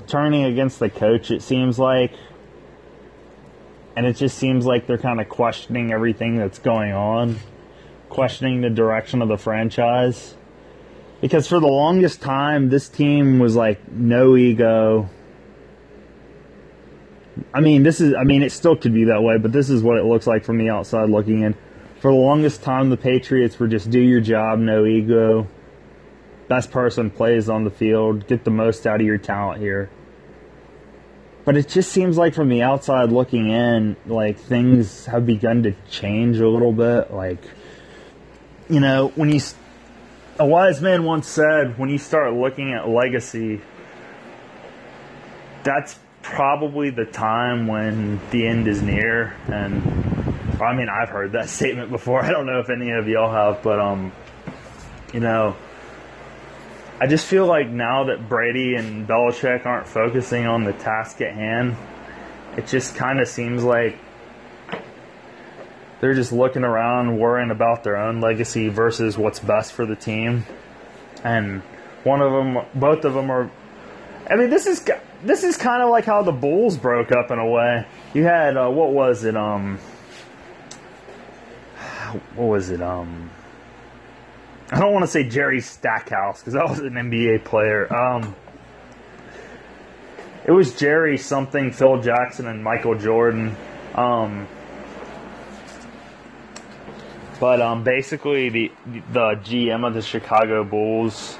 turning 0.07 0.45
against 0.45 0.79
the 0.79 0.91
coach, 0.91 1.31
it 1.31 1.43
seems 1.43 1.79
like. 1.79 2.13
And 3.97 4.05
it 4.05 4.17
just 4.17 4.37
seems 4.37 4.67
like 4.67 4.87
they're 4.87 4.99
kind 4.99 5.21
of 5.21 5.29
questioning 5.29 5.91
everything 5.91 6.37
that's 6.37 6.59
going 6.59 6.93
on, 6.93 7.39
questioning 8.11 8.61
the 8.61 8.71
direction 8.71 9.23
of 9.23 9.29
the 9.29 9.39
franchise. 9.39 10.35
Because 11.23 11.49
for 11.49 11.61
the 11.61 11.67
longest 11.67 12.21
time, 12.21 12.69
this 12.69 12.91
team 12.91 13.39
was 13.39 13.57
like 13.57 13.91
no 13.91 14.37
ego, 14.37 15.09
I 17.53 17.61
mean, 17.61 17.83
this 17.83 18.01
is, 18.01 18.15
I 18.15 18.25
mean, 18.25 18.43
it 18.43 18.53
still 18.53 18.77
could 18.77 18.95
be 18.95 19.05
that 19.05 19.23
way, 19.23 19.39
but 19.39 19.53
this 19.53 19.71
is 19.71 19.83
what 19.83 19.99
it 19.99 20.05
looks 20.05 20.27
like 20.27 20.45
from 20.45 20.59
the 20.59 20.71
outside 20.71 21.11
looking 21.11 21.43
in. 21.43 21.55
For 22.01 22.13
the 22.13 22.19
longest 22.19 22.63
time, 22.63 22.91
the 22.91 22.97
Patriots 22.97 23.59
were 23.59 23.67
just 23.67 23.91
do 23.91 24.01
your 24.01 24.21
job, 24.21 24.59
no 24.59 24.85
ego. 24.85 25.49
Best 26.49 26.71
person 26.71 27.11
plays 27.11 27.49
on 27.49 27.65
the 27.65 27.71
field, 27.71 28.27
get 28.27 28.45
the 28.45 28.51
most 28.51 28.87
out 28.87 29.01
of 29.01 29.07
your 29.07 29.19
talent 29.19 29.61
here. 29.61 29.91
But 31.45 31.57
it 31.57 31.69
just 31.69 31.93
seems 31.93 32.17
like 32.17 32.35
from 32.35 32.49
the 32.49 32.63
outside 32.63 33.11
looking 33.11 33.51
in, 33.51 33.97
like 34.07 34.39
things 34.39 35.07
have 35.07 35.27
begun 35.27 35.63
to 35.65 35.75
change 35.91 36.39
a 36.39 36.49
little 36.49 36.73
bit. 36.73 37.13
Like, 37.13 37.43
you 38.69 38.81
know, 38.81 39.09
when 39.15 39.31
you, 39.31 39.41
a 40.39 40.47
wise 40.47 40.81
man 40.81 41.05
once 41.05 41.29
said, 41.29 41.79
when 41.79 41.91
you 41.91 41.99
start 41.99 42.33
looking 42.35 42.73
at 42.73 42.89
legacy, 42.89 43.61
that's 45.65 45.99
probably 46.25 46.89
the 46.91 47.05
time 47.05 47.67
when 47.67 48.19
the 48.31 48.47
end 48.47 48.67
is 48.67 48.83
near. 48.83 49.37
And 49.47 49.83
I 50.61 50.75
mean, 50.75 50.89
I've 50.89 51.11
heard 51.11 51.33
that 51.33 51.49
statement 51.51 51.91
before. 51.91 52.25
I 52.25 52.31
don't 52.31 52.47
know 52.47 52.59
if 52.59 52.71
any 52.71 52.91
of 52.91 53.07
y'all 53.07 53.31
have, 53.31 53.63
but 53.63 53.79
um, 53.79 54.11
you 55.13 55.21
know, 55.21 55.55
I 57.01 57.07
just 57.07 57.27
feel 57.27 57.47
like 57.47 57.69
now 57.69 58.05
that 58.05 58.29
Brady 58.29 58.75
and 58.75 59.07
Belichick 59.07 59.67
aren't 59.67 59.87
focusing 59.87 60.47
on 60.47 60.65
the 60.65 60.73
task 60.73 61.21
at 61.21 61.35
hand, 61.35 61.77
it 62.57 62.67
just 62.67 62.95
kind 62.97 63.21
of 63.21 63.29
seems 63.29 63.63
like 63.63 63.99
they're 66.01 66.15
just 66.15 66.33
looking 66.33 66.65
around, 66.65 67.19
worrying 67.19 67.51
about 67.51 67.85
their 67.85 67.97
own 67.97 68.21
legacy 68.21 68.69
versus 68.69 69.19
what's 69.19 69.41
best 69.41 69.73
for 69.73 69.87
the 69.87 69.97
team. 69.97 70.45
And 71.23 71.63
one 72.05 72.21
of 72.21 72.33
them, 72.33 72.65
both 72.75 73.05
of 73.05 73.15
them 73.15 73.31
are. 73.31 73.51
I 74.29 74.37
mean, 74.37 74.51
this 74.51 74.67
is 74.67 74.81
this 75.25 75.43
is 75.43 75.57
kind 75.57 75.83
of 75.83 75.91
like 75.91 76.05
how 76.05 76.23
the 76.23 76.33
Bulls 76.33 76.77
broke 76.77 77.11
up 77.11 77.31
in 77.31 77.39
a 77.39 77.49
way. 77.49 77.87
You 78.13 78.25
had 78.25 78.57
uh, 78.57 78.69
what 78.69 78.93
was 78.93 79.25
it? 79.25 79.37
Um, 79.37 79.79
what 82.37 82.47
was 82.47 82.71
it? 82.71 82.83
Um, 82.83 83.31
I 84.71 84.79
don't 84.81 84.93
want 84.93 85.05
to 85.05 85.11
say 85.11 85.29
Jerry 85.29 85.61
Stackhouse 85.61 86.41
because 86.41 86.55
that 86.55 86.69
was 86.69 86.79
an 86.81 86.93
NBA 86.93 87.45
player. 87.45 87.93
Um, 87.93 88.35
it 90.45 90.53
was 90.53 90.75
Jerry 90.75 91.17
something, 91.17 91.73
Phil 91.73 92.03
Jackson, 92.03 92.47
and 92.47 92.63
Michael 92.63 92.97
Jordan. 92.97 93.57
Um, 93.95 94.47
but 97.41 97.61
um, 97.61 97.83
basically, 97.83 98.51
the 98.51 98.73
the 99.13 99.35
GM 99.43 99.87
of 99.87 99.95
the 99.95 100.03
Chicago 100.03 100.65
Bulls 100.65 101.39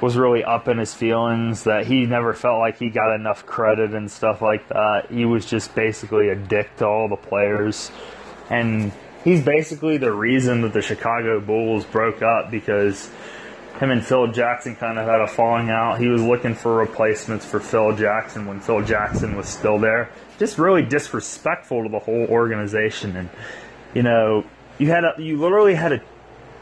was 0.00 0.16
really 0.16 0.44
up 0.44 0.68
in 0.68 0.78
his 0.78 0.94
feelings 0.94 1.64
that 1.64 1.86
he 1.86 2.06
never 2.06 2.32
felt 2.32 2.58
like 2.58 2.78
he 2.78 2.90
got 2.90 3.14
enough 3.14 3.44
credit 3.46 3.94
and 3.94 4.10
stuff 4.10 4.40
like 4.40 4.68
that. 4.68 5.10
He 5.10 5.24
was 5.24 5.44
just 5.44 5.74
basically 5.74 6.28
a 6.28 6.36
dick 6.36 6.76
to 6.76 6.86
all 6.86 7.08
the 7.08 7.16
players, 7.16 7.90
and 8.48 8.92
he's 9.24 9.42
basically 9.42 9.96
the 9.96 10.12
reason 10.12 10.62
that 10.62 10.72
the 10.72 10.82
Chicago 10.82 11.40
Bulls 11.40 11.84
broke 11.84 12.22
up 12.22 12.50
because 12.50 13.10
him 13.80 13.90
and 13.90 14.04
Phil 14.04 14.28
Jackson 14.28 14.76
kind 14.76 14.98
of 14.98 15.06
had 15.06 15.20
a 15.20 15.26
falling 15.26 15.70
out. 15.70 16.00
He 16.00 16.08
was 16.08 16.22
looking 16.22 16.54
for 16.54 16.76
replacements 16.76 17.44
for 17.44 17.60
Phil 17.60 17.94
Jackson 17.96 18.46
when 18.46 18.60
Phil 18.60 18.82
Jackson 18.82 19.36
was 19.36 19.48
still 19.48 19.78
there. 19.78 20.10
Just 20.38 20.58
really 20.58 20.82
disrespectful 20.82 21.84
to 21.84 21.88
the 21.88 21.98
whole 21.98 22.26
organization. 22.26 23.16
And 23.16 23.30
you 23.94 24.02
know, 24.02 24.44
you 24.78 24.90
had 24.90 25.04
a, 25.04 25.14
you 25.18 25.40
literally 25.40 25.74
had 25.74 25.92
a 25.92 26.02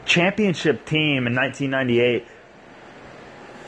championship 0.05 0.85
team 0.85 1.27
in 1.27 1.35
1998 1.35 2.25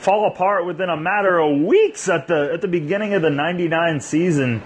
fall 0.00 0.26
apart 0.26 0.64
within 0.64 0.88
a 0.88 0.96
matter 0.96 1.38
of 1.38 1.60
weeks 1.60 2.08
at 2.08 2.26
the 2.26 2.50
at 2.54 2.62
the 2.62 2.68
beginning 2.68 3.12
of 3.12 3.20
the 3.20 3.28
99 3.28 4.00
season 4.00 4.62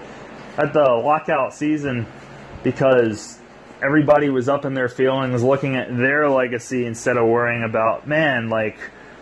at 0.57 0.71
the 0.71 0.79
lockout 0.79 1.53
season 1.53 2.07
because 2.63 3.37
everybody 3.83 4.29
was 4.29 4.47
up 4.47 4.63
in 4.63 4.73
their 4.73 4.87
feelings 4.87 5.43
looking 5.43 5.75
at 5.75 5.89
their 5.97 6.29
legacy 6.29 6.85
instead 6.85 7.17
of 7.17 7.27
worrying 7.27 7.63
about 7.63 8.07
man 8.07 8.47
like 8.47 8.77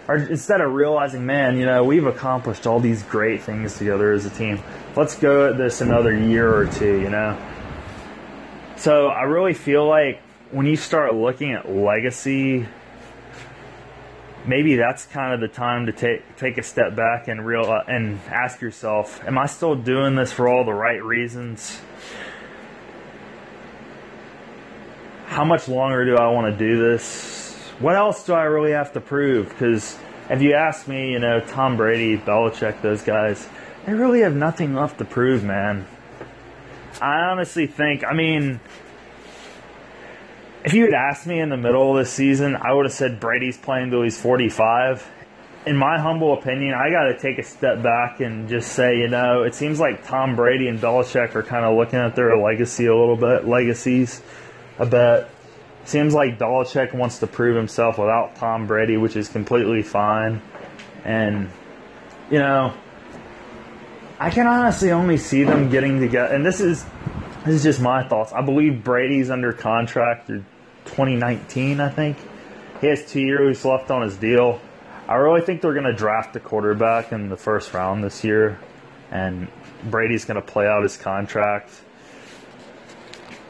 or 0.07 0.17
instead 0.17 0.61
of 0.61 0.71
realizing 0.71 1.25
man 1.25 1.57
you 1.57 1.65
know 1.65 1.83
we've 1.83 2.05
accomplished 2.05 2.67
all 2.67 2.79
these 2.79 3.01
great 3.03 3.41
things 3.41 3.75
together 3.77 4.11
as 4.11 4.25
a 4.25 4.29
team. 4.29 4.61
Let's 4.95 5.15
go 5.17 5.49
at 5.49 5.57
this 5.57 5.81
another 5.81 6.15
year 6.15 6.53
or 6.55 6.67
two 6.67 7.01
you 7.01 7.09
know? 7.09 7.35
So 8.77 9.07
i 9.07 9.23
really 9.23 9.55
feel 9.55 9.87
like 9.87 10.21
when 10.51 10.67
you 10.67 10.75
start 10.75 11.15
looking 11.15 11.53
at 11.53 11.67
legacy 11.67 12.67
maybe 14.45 14.75
that's 14.75 15.05
kind 15.05 15.33
of 15.33 15.39
the 15.39 15.47
time 15.47 15.85
to 15.85 15.91
take 15.91 16.35
take 16.37 16.57
a 16.57 16.63
step 16.63 16.95
back 16.95 17.27
and 17.27 17.45
real 17.45 17.71
uh, 17.71 17.83
and 17.87 18.19
ask 18.27 18.61
yourself 18.61 19.23
am 19.25 19.37
i 19.37 19.45
still 19.45 19.75
doing 19.75 20.15
this 20.15 20.31
for 20.31 20.47
all 20.47 20.65
the 20.65 20.73
right 20.73 21.03
reasons 21.03 21.79
how 25.33 25.43
much 25.43 25.67
longer 25.67 26.05
do 26.05 26.15
I 26.15 26.27
want 26.29 26.55
to 26.55 26.57
do 26.57 26.77
this? 26.79 27.57
What 27.79 27.95
else 27.95 28.23
do 28.23 28.33
I 28.33 28.43
really 28.43 28.71
have 28.71 28.93
to 28.93 29.01
prove? 29.01 29.49
Because 29.49 29.97
if 30.29 30.41
you 30.41 30.53
ask 30.53 30.87
me, 30.87 31.11
you 31.11 31.19
know, 31.19 31.39
Tom 31.39 31.75
Brady, 31.75 32.17
Belichick, 32.17 32.81
those 32.81 33.01
guys, 33.01 33.47
they 33.85 33.93
really 33.93 34.21
have 34.21 34.35
nothing 34.35 34.75
left 34.75 34.99
to 34.99 35.05
prove, 35.05 35.43
man. 35.43 35.87
I 37.01 37.21
honestly 37.21 37.65
think, 37.65 38.03
I 38.03 38.13
mean, 38.13 38.59
if 40.63 40.73
you 40.73 40.85
had 40.85 40.93
asked 40.93 41.27
me 41.27 41.39
in 41.39 41.49
the 41.49 41.57
middle 41.57 41.91
of 41.91 41.97
the 41.97 42.09
season, 42.09 42.55
I 42.55 42.73
would 42.73 42.85
have 42.85 42.93
said 42.93 43.19
Brady's 43.19 43.57
playing 43.57 43.91
till 43.91 44.03
he's 44.03 44.19
45. 44.19 45.09
In 45.65 45.77
my 45.77 45.99
humble 45.99 46.33
opinion, 46.33 46.73
I 46.73 46.89
got 46.89 47.03
to 47.05 47.17
take 47.17 47.37
a 47.37 47.43
step 47.43 47.81
back 47.81 48.19
and 48.19 48.49
just 48.49 48.71
say, 48.71 48.99
you 48.99 49.07
know, 49.07 49.43
it 49.43 49.55
seems 49.55 49.79
like 49.79 50.05
Tom 50.05 50.35
Brady 50.35 50.67
and 50.67 50.79
Belichick 50.79 51.35
are 51.35 51.43
kind 51.43 51.65
of 51.65 51.75
looking 51.77 51.99
at 51.99 52.15
their 52.15 52.37
legacy 52.37 52.85
a 52.85 52.95
little 52.95 53.15
bit, 53.15 53.45
legacies 53.45 54.21
a 54.77 54.85
bit. 54.85 55.27
Seems 55.85 56.13
like 56.13 56.39
Belichick 56.39 56.93
wants 56.93 57.19
to 57.19 57.27
prove 57.27 57.55
himself 57.57 57.97
without 57.97 58.35
Tom 58.35 58.67
Brady, 58.67 58.95
which 58.95 59.17
is 59.17 59.27
completely 59.27 59.81
fine. 59.83 60.41
And, 61.03 61.49
you 62.31 62.39
know, 62.39 62.73
I 64.19 64.29
can 64.29 64.47
honestly 64.47 64.91
only 64.91 65.17
see 65.17 65.43
them 65.43 65.69
getting 65.69 65.99
together. 65.99 66.33
And 66.33 66.45
this 66.45 66.61
is 66.61 66.85
this 67.45 67.55
is 67.55 67.63
just 67.63 67.81
my 67.81 68.07
thoughts. 68.07 68.31
I 68.31 68.41
believe 68.41 68.85
Brady's 68.85 69.29
under 69.29 69.51
contract 69.51 70.27
through 70.27 70.45
2019. 70.85 71.79
I 71.79 71.89
think 71.89 72.17
he 72.81 72.87
has 72.87 73.05
two 73.05 73.21
years 73.21 73.63
left 73.63 73.91
on 73.91 74.01
his 74.01 74.17
deal. 74.17 74.59
I 75.07 75.15
really 75.15 75.41
think 75.41 75.61
they're 75.61 75.73
going 75.73 75.85
to 75.85 75.93
draft 75.93 76.35
a 76.35 76.39
quarterback 76.39 77.11
in 77.11 77.29
the 77.29 77.37
first 77.37 77.73
round 77.73 78.03
this 78.03 78.23
year, 78.23 78.59
and 79.11 79.47
Brady's 79.83 80.25
going 80.25 80.35
to 80.35 80.41
play 80.41 80.67
out 80.67 80.83
his 80.83 80.97
contract. 80.97 81.71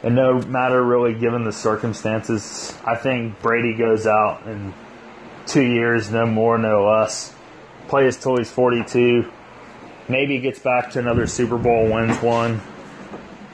And 0.02 0.16
no 0.16 0.40
matter 0.42 0.84
really 0.84 1.14
given 1.14 1.44
the 1.46 1.54
circumstances, 1.54 2.78
I 2.84 2.96
think 2.96 3.42
Brady 3.42 3.74
goes 3.74 4.06
out 4.06 4.46
in 4.48 4.74
two 5.46 5.64
years, 5.64 6.12
no 6.12 6.26
more, 6.26 6.58
no 6.58 6.86
less. 6.86 7.34
Plays 7.88 8.18
till 8.18 8.38
he's 8.38 8.52
42. 8.52 9.32
Maybe 10.10 10.40
gets 10.40 10.60
back 10.60 10.92
to 10.92 11.00
another 11.00 11.28
Super 11.28 11.58
Bowl, 11.58 11.90
wins 11.90 12.22
one. 12.22 12.62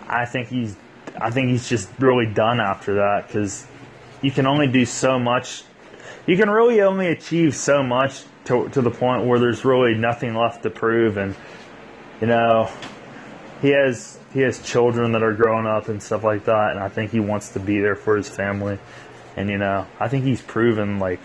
I 0.07 0.25
think 0.25 0.47
he's, 0.47 0.75
I 1.19 1.29
think 1.29 1.49
he's 1.49 1.69
just 1.69 1.89
really 1.99 2.25
done 2.25 2.59
after 2.59 2.95
that 2.95 3.27
because 3.27 3.67
you 4.21 4.31
can 4.31 4.45
only 4.45 4.67
do 4.67 4.85
so 4.85 5.19
much. 5.19 5.63
You 6.25 6.37
can 6.37 6.49
really 6.49 6.81
only 6.81 7.07
achieve 7.07 7.55
so 7.55 7.83
much 7.83 8.23
to, 8.45 8.69
to 8.69 8.81
the 8.81 8.91
point 8.91 9.25
where 9.25 9.39
there's 9.39 9.65
really 9.65 9.95
nothing 9.95 10.35
left 10.35 10.63
to 10.63 10.69
prove. 10.69 11.17
And 11.17 11.35
you 12.21 12.27
know, 12.27 12.69
he 13.61 13.69
has 13.69 14.19
he 14.33 14.41
has 14.41 14.61
children 14.61 15.13
that 15.13 15.23
are 15.23 15.33
growing 15.33 15.65
up 15.65 15.87
and 15.87 16.01
stuff 16.01 16.23
like 16.23 16.45
that, 16.45 16.71
and 16.71 16.79
I 16.79 16.89
think 16.89 17.11
he 17.11 17.19
wants 17.19 17.49
to 17.53 17.59
be 17.59 17.79
there 17.79 17.95
for 17.95 18.15
his 18.15 18.29
family. 18.29 18.77
And 19.35 19.49
you 19.49 19.57
know, 19.57 19.87
I 19.99 20.07
think 20.07 20.25
he's 20.25 20.41
proven 20.41 20.99
like 20.99 21.21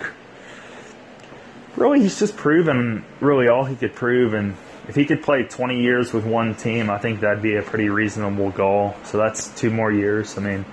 really 1.77 2.01
he's 2.01 2.19
just 2.19 2.37
proven 2.37 3.05
really 3.21 3.49
all 3.49 3.65
he 3.65 3.75
could 3.75 3.95
prove 3.95 4.33
and 4.33 4.55
if 4.89 4.95
he 4.95 5.07
could 5.07 5.23
play 5.23 5.45
20 5.45 5.81
years 5.81 6.13
with 6.13 6.27
one 6.27 6.55
team, 6.55 6.91
I 6.91 6.99
think 6.99 7.21
that'd 7.21 7.43
be 7.43 7.57
a 7.57 7.63
pretty 7.63 7.89
reasonable 7.89 8.51
goal. 8.51 8.95
So 9.05 9.17
that's 9.17 9.49
two 9.59 9.71
more 9.71 9.91
years. 9.91 10.37
I 10.37 10.43
mean, 10.43 10.65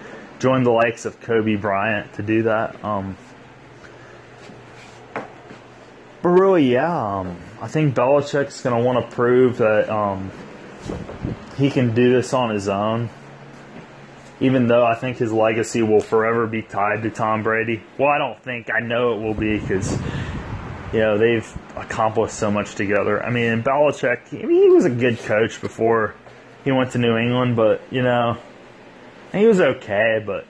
join 0.41 0.63
the 0.63 0.71
likes 0.71 1.05
of 1.05 1.21
Kobe 1.21 1.55
Bryant 1.55 2.13
to 2.13 2.23
do 2.23 2.43
that. 2.43 2.83
Um, 2.83 3.15
but 5.13 6.29
really, 6.29 6.71
yeah, 6.71 7.19
um, 7.19 7.37
I 7.61 7.67
think 7.67 7.95
Belichick's 7.95 8.61
going 8.61 8.75
to 8.75 8.83
want 8.83 9.07
to 9.07 9.15
prove 9.15 9.59
that 9.59 9.89
um, 9.89 10.31
he 11.57 11.69
can 11.69 11.93
do 11.93 12.11
this 12.11 12.33
on 12.33 12.49
his 12.49 12.67
own. 12.67 13.09
Even 14.39 14.65
though 14.65 14.83
I 14.83 14.95
think 14.95 15.17
his 15.17 15.31
legacy 15.31 15.83
will 15.83 15.99
forever 15.99 16.47
be 16.47 16.63
tied 16.63 17.03
to 17.03 17.11
Tom 17.11 17.43
Brady. 17.43 17.83
Well, 17.99 18.09
I 18.09 18.17
don't 18.17 18.41
think. 18.41 18.69
I 18.75 18.79
know 18.79 19.13
it 19.13 19.21
will 19.21 19.35
be 19.35 19.59
because, 19.59 19.91
you 20.91 20.99
know, 20.99 21.19
they've 21.19 21.47
accomplished 21.75 22.33
so 22.33 22.49
much 22.49 22.73
together. 22.73 23.23
I 23.23 23.29
mean, 23.29 23.61
Belichick, 23.61 24.33
I 24.33 24.47
mean, 24.47 24.63
he 24.63 24.69
was 24.69 24.85
a 24.85 24.89
good 24.89 25.19
coach 25.19 25.61
before 25.61 26.15
he 26.63 26.71
went 26.71 26.93
to 26.93 26.97
New 26.97 27.17
England, 27.17 27.55
but, 27.55 27.81
you 27.91 28.01
know, 28.01 28.37
he 29.31 29.45
was 29.45 29.59
okay, 29.59 30.21
but 30.25 30.45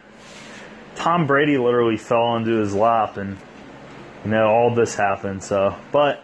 Tom 0.95 1.27
Brady 1.27 1.57
literally 1.57 1.97
fell 1.97 2.35
into 2.35 2.59
his 2.59 2.73
lap 2.73 3.17
and, 3.17 3.37
you 4.23 4.31
know, 4.31 4.47
all 4.47 4.73
this 4.73 4.95
happened. 4.95 5.43
So, 5.43 5.75
but 5.91 6.23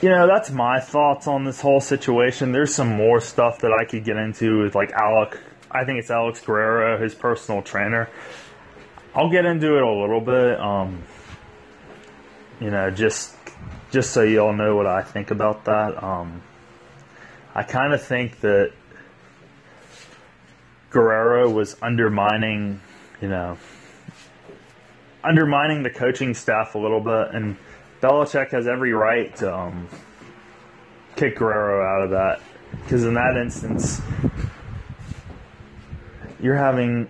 you 0.00 0.08
know, 0.08 0.26
that's 0.28 0.50
my 0.50 0.78
thoughts 0.78 1.26
on 1.26 1.44
this 1.44 1.60
whole 1.60 1.80
situation. 1.80 2.52
There's 2.52 2.74
some 2.74 2.88
more 2.88 3.20
stuff 3.20 3.60
that 3.60 3.72
I 3.72 3.84
could 3.84 4.04
get 4.04 4.16
into 4.16 4.62
with 4.62 4.74
like 4.74 4.92
Alec. 4.92 5.38
I 5.70 5.84
think 5.84 5.98
it's 5.98 6.10
Alex 6.10 6.40
Guerrero, 6.40 7.02
his 7.02 7.14
personal 7.14 7.62
trainer. 7.62 8.08
I'll 9.14 9.30
get 9.30 9.44
into 9.44 9.76
it 9.76 9.82
a 9.82 9.90
little 9.90 10.20
bit. 10.20 10.60
Um, 10.60 11.02
you 12.60 12.70
know, 12.70 12.90
just 12.90 13.34
just 13.90 14.10
so 14.10 14.22
y'all 14.22 14.52
know 14.52 14.76
what 14.76 14.86
I 14.86 15.02
think 15.02 15.30
about 15.30 15.64
that. 15.64 16.02
Um, 16.02 16.42
I 17.54 17.64
kind 17.64 17.92
of 17.92 18.02
think 18.02 18.40
that 18.40 18.72
Guerrero 20.90 21.50
was 21.50 21.76
undermining, 21.82 22.80
you 23.20 23.28
know, 23.28 23.58
undermining 25.22 25.82
the 25.82 25.90
coaching 25.90 26.34
staff 26.34 26.74
a 26.74 26.78
little 26.78 27.00
bit, 27.00 27.34
and 27.34 27.56
Belichick 28.00 28.50
has 28.50 28.66
every 28.66 28.92
right 28.92 29.34
to 29.36 29.54
um, 29.54 29.88
kick 31.16 31.36
Guerrero 31.36 31.84
out 31.84 32.04
of 32.04 32.10
that 32.10 32.40
because 32.82 33.04
in 33.04 33.14
that 33.14 33.36
instance, 33.36 34.00
you're 36.40 36.56
having 36.56 37.08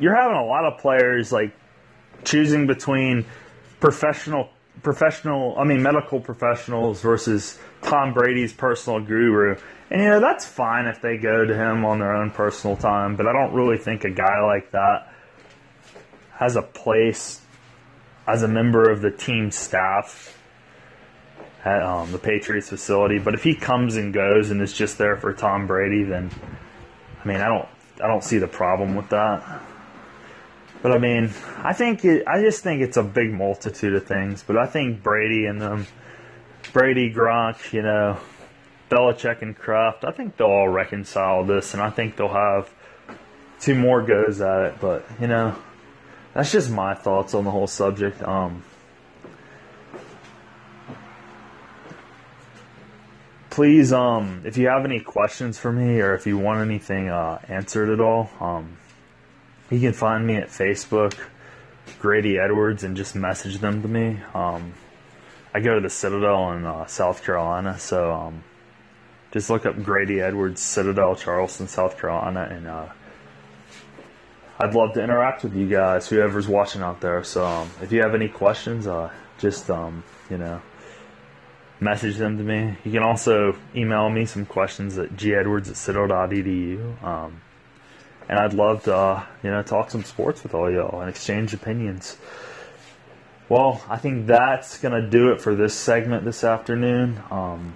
you're 0.00 0.16
having 0.16 0.36
a 0.36 0.44
lot 0.44 0.64
of 0.64 0.78
players 0.80 1.32
like 1.32 1.56
choosing 2.24 2.66
between 2.66 3.24
professional 3.80 4.50
professional 4.82 5.54
I 5.58 5.64
mean 5.64 5.82
medical 5.82 6.20
professionals 6.20 7.00
versus 7.00 7.58
Tom 7.82 8.12
Brady's 8.12 8.52
personal 8.52 9.00
guru. 9.00 9.56
And 9.92 10.00
you 10.00 10.08
know, 10.08 10.20
that's 10.20 10.46
fine 10.46 10.86
if 10.86 11.02
they 11.02 11.18
go 11.18 11.44
to 11.44 11.54
him 11.54 11.84
on 11.84 11.98
their 11.98 12.14
own 12.14 12.30
personal 12.30 12.78
time, 12.78 13.14
but 13.14 13.26
I 13.26 13.32
don't 13.34 13.52
really 13.52 13.76
think 13.76 14.04
a 14.04 14.10
guy 14.10 14.40
like 14.40 14.70
that 14.70 15.12
has 16.30 16.56
a 16.56 16.62
place 16.62 17.42
as 18.26 18.42
a 18.42 18.48
member 18.48 18.90
of 18.90 19.02
the 19.02 19.10
team 19.10 19.50
staff 19.50 20.34
at 21.62 21.82
um, 21.82 22.10
the 22.10 22.18
Patriots 22.18 22.70
facility. 22.70 23.18
But 23.18 23.34
if 23.34 23.42
he 23.42 23.54
comes 23.54 23.96
and 23.96 24.14
goes 24.14 24.50
and 24.50 24.62
is 24.62 24.72
just 24.72 24.96
there 24.96 25.18
for 25.18 25.34
Tom 25.34 25.66
Brady, 25.66 26.04
then 26.04 26.30
I 27.22 27.28
mean, 27.28 27.42
I 27.42 27.48
don't 27.48 27.68
I 28.02 28.08
don't 28.08 28.24
see 28.24 28.38
the 28.38 28.48
problem 28.48 28.94
with 28.94 29.10
that. 29.10 29.60
But 30.80 30.92
I 30.92 30.98
mean, 30.98 31.34
I 31.58 31.74
think 31.74 32.02
it, 32.06 32.26
I 32.26 32.40
just 32.40 32.62
think 32.62 32.80
it's 32.80 32.96
a 32.96 33.02
big 33.02 33.30
multitude 33.30 33.94
of 33.94 34.06
things. 34.06 34.42
But 34.42 34.56
I 34.56 34.64
think 34.64 35.02
Brady 35.02 35.44
and 35.44 35.60
them, 35.60 35.86
Brady, 36.72 37.12
Gronk, 37.12 37.74
you 37.74 37.82
know, 37.82 38.18
Belichick 38.92 39.40
and 39.40 39.56
Kraft, 39.56 40.04
I 40.04 40.10
think 40.10 40.36
they'll 40.36 40.48
all 40.48 40.68
reconcile 40.68 41.44
this, 41.44 41.72
and 41.72 41.82
I 41.82 41.88
think 41.88 42.16
they'll 42.16 42.28
have 42.28 42.70
two 43.58 43.74
more 43.74 44.02
goes 44.02 44.40
at 44.42 44.62
it. 44.66 44.74
But 44.80 45.06
you 45.18 45.28
know, 45.28 45.56
that's 46.34 46.52
just 46.52 46.70
my 46.70 46.94
thoughts 46.94 47.32
on 47.32 47.44
the 47.44 47.50
whole 47.50 47.66
subject. 47.66 48.22
Um, 48.22 48.62
please, 53.48 53.94
um, 53.94 54.42
if 54.44 54.58
you 54.58 54.68
have 54.68 54.84
any 54.84 55.00
questions 55.00 55.58
for 55.58 55.72
me 55.72 56.00
or 56.00 56.14
if 56.14 56.26
you 56.26 56.36
want 56.36 56.60
anything 56.60 57.08
uh, 57.08 57.38
answered 57.48 57.88
at 57.88 58.00
all, 58.00 58.30
um, 58.40 58.76
you 59.70 59.80
can 59.80 59.94
find 59.94 60.26
me 60.26 60.36
at 60.36 60.48
Facebook, 60.48 61.14
Grady 61.98 62.38
Edwards, 62.38 62.84
and 62.84 62.94
just 62.94 63.14
message 63.14 63.58
them 63.58 63.80
to 63.80 63.88
me. 63.88 64.20
Um, 64.34 64.74
I 65.54 65.60
go 65.60 65.76
to 65.76 65.80
the 65.80 65.90
Citadel 65.90 66.52
in 66.52 66.66
uh, 66.66 66.86
South 66.86 67.24
Carolina, 67.24 67.78
so 67.78 68.12
um, 68.12 68.44
just 69.32 69.48
look 69.50 69.66
up 69.66 69.82
Grady 69.82 70.20
Edwards 70.20 70.60
Citadel, 70.60 71.16
Charleston, 71.16 71.66
South 71.66 71.98
Carolina, 71.98 72.48
and 72.50 72.66
uh, 72.66 72.88
I'd 74.60 74.74
love 74.74 74.92
to 74.94 75.02
interact 75.02 75.42
with 75.42 75.56
you 75.56 75.66
guys, 75.66 76.06
whoever's 76.08 76.46
watching 76.46 76.82
out 76.82 77.00
there. 77.00 77.24
So 77.24 77.44
um, 77.44 77.70
if 77.80 77.90
you 77.90 78.02
have 78.02 78.14
any 78.14 78.28
questions, 78.28 78.86
uh, 78.86 79.10
just 79.38 79.70
um, 79.70 80.04
you 80.30 80.38
know, 80.38 80.60
message 81.80 82.16
them 82.16 82.36
to 82.36 82.44
me. 82.44 82.76
You 82.84 82.92
can 82.92 83.02
also 83.02 83.56
email 83.74 84.08
me 84.10 84.26
some 84.26 84.44
questions 84.44 84.98
at 84.98 85.16
gedwards 85.16 85.68
at 85.68 85.76
citadel.edu. 85.76 87.02
Um, 87.02 87.40
and 88.28 88.38
I'd 88.38 88.54
love 88.54 88.84
to, 88.84 88.94
uh, 88.94 89.24
you 89.42 89.50
know, 89.50 89.62
talk 89.62 89.90
some 89.90 90.04
sports 90.04 90.42
with 90.42 90.54
all 90.54 90.70
y'all 90.70 91.00
and 91.00 91.10
exchange 91.10 91.54
opinions. 91.54 92.16
Well, 93.48 93.82
I 93.88 93.96
think 93.96 94.26
that's 94.26 94.78
gonna 94.78 95.08
do 95.08 95.32
it 95.32 95.40
for 95.40 95.54
this 95.54 95.74
segment 95.74 96.24
this 96.24 96.44
afternoon. 96.44 97.20
Um, 97.30 97.74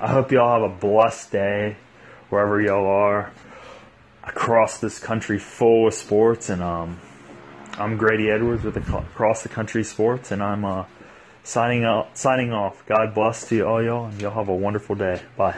I 0.00 0.06
hope 0.12 0.30
y'all 0.30 0.60
have 0.60 0.70
a 0.70 0.72
blessed 0.72 1.32
day 1.32 1.76
wherever 2.28 2.60
y'all 2.60 2.86
are 2.86 3.32
across 4.22 4.78
this 4.78 5.00
country 5.00 5.40
full 5.40 5.88
of 5.88 5.94
sports. 5.94 6.50
And 6.50 6.62
um, 6.62 7.00
I'm 7.76 7.96
Grady 7.96 8.30
Edwards 8.30 8.62
with 8.62 8.76
Across 8.76 9.42
the 9.42 9.48
Country 9.48 9.82
Sports, 9.82 10.30
and 10.30 10.40
I'm 10.40 10.64
uh, 10.64 10.84
signing 11.42 11.82
out, 11.82 12.16
signing 12.16 12.52
off. 12.52 12.86
God 12.86 13.12
bless 13.12 13.48
to 13.48 13.56
you 13.56 13.66
all 13.66 13.82
y'all, 13.82 14.06
and 14.06 14.20
y'all 14.20 14.34
have 14.34 14.48
a 14.48 14.54
wonderful 14.54 14.94
day. 14.94 15.20
Bye. 15.36 15.56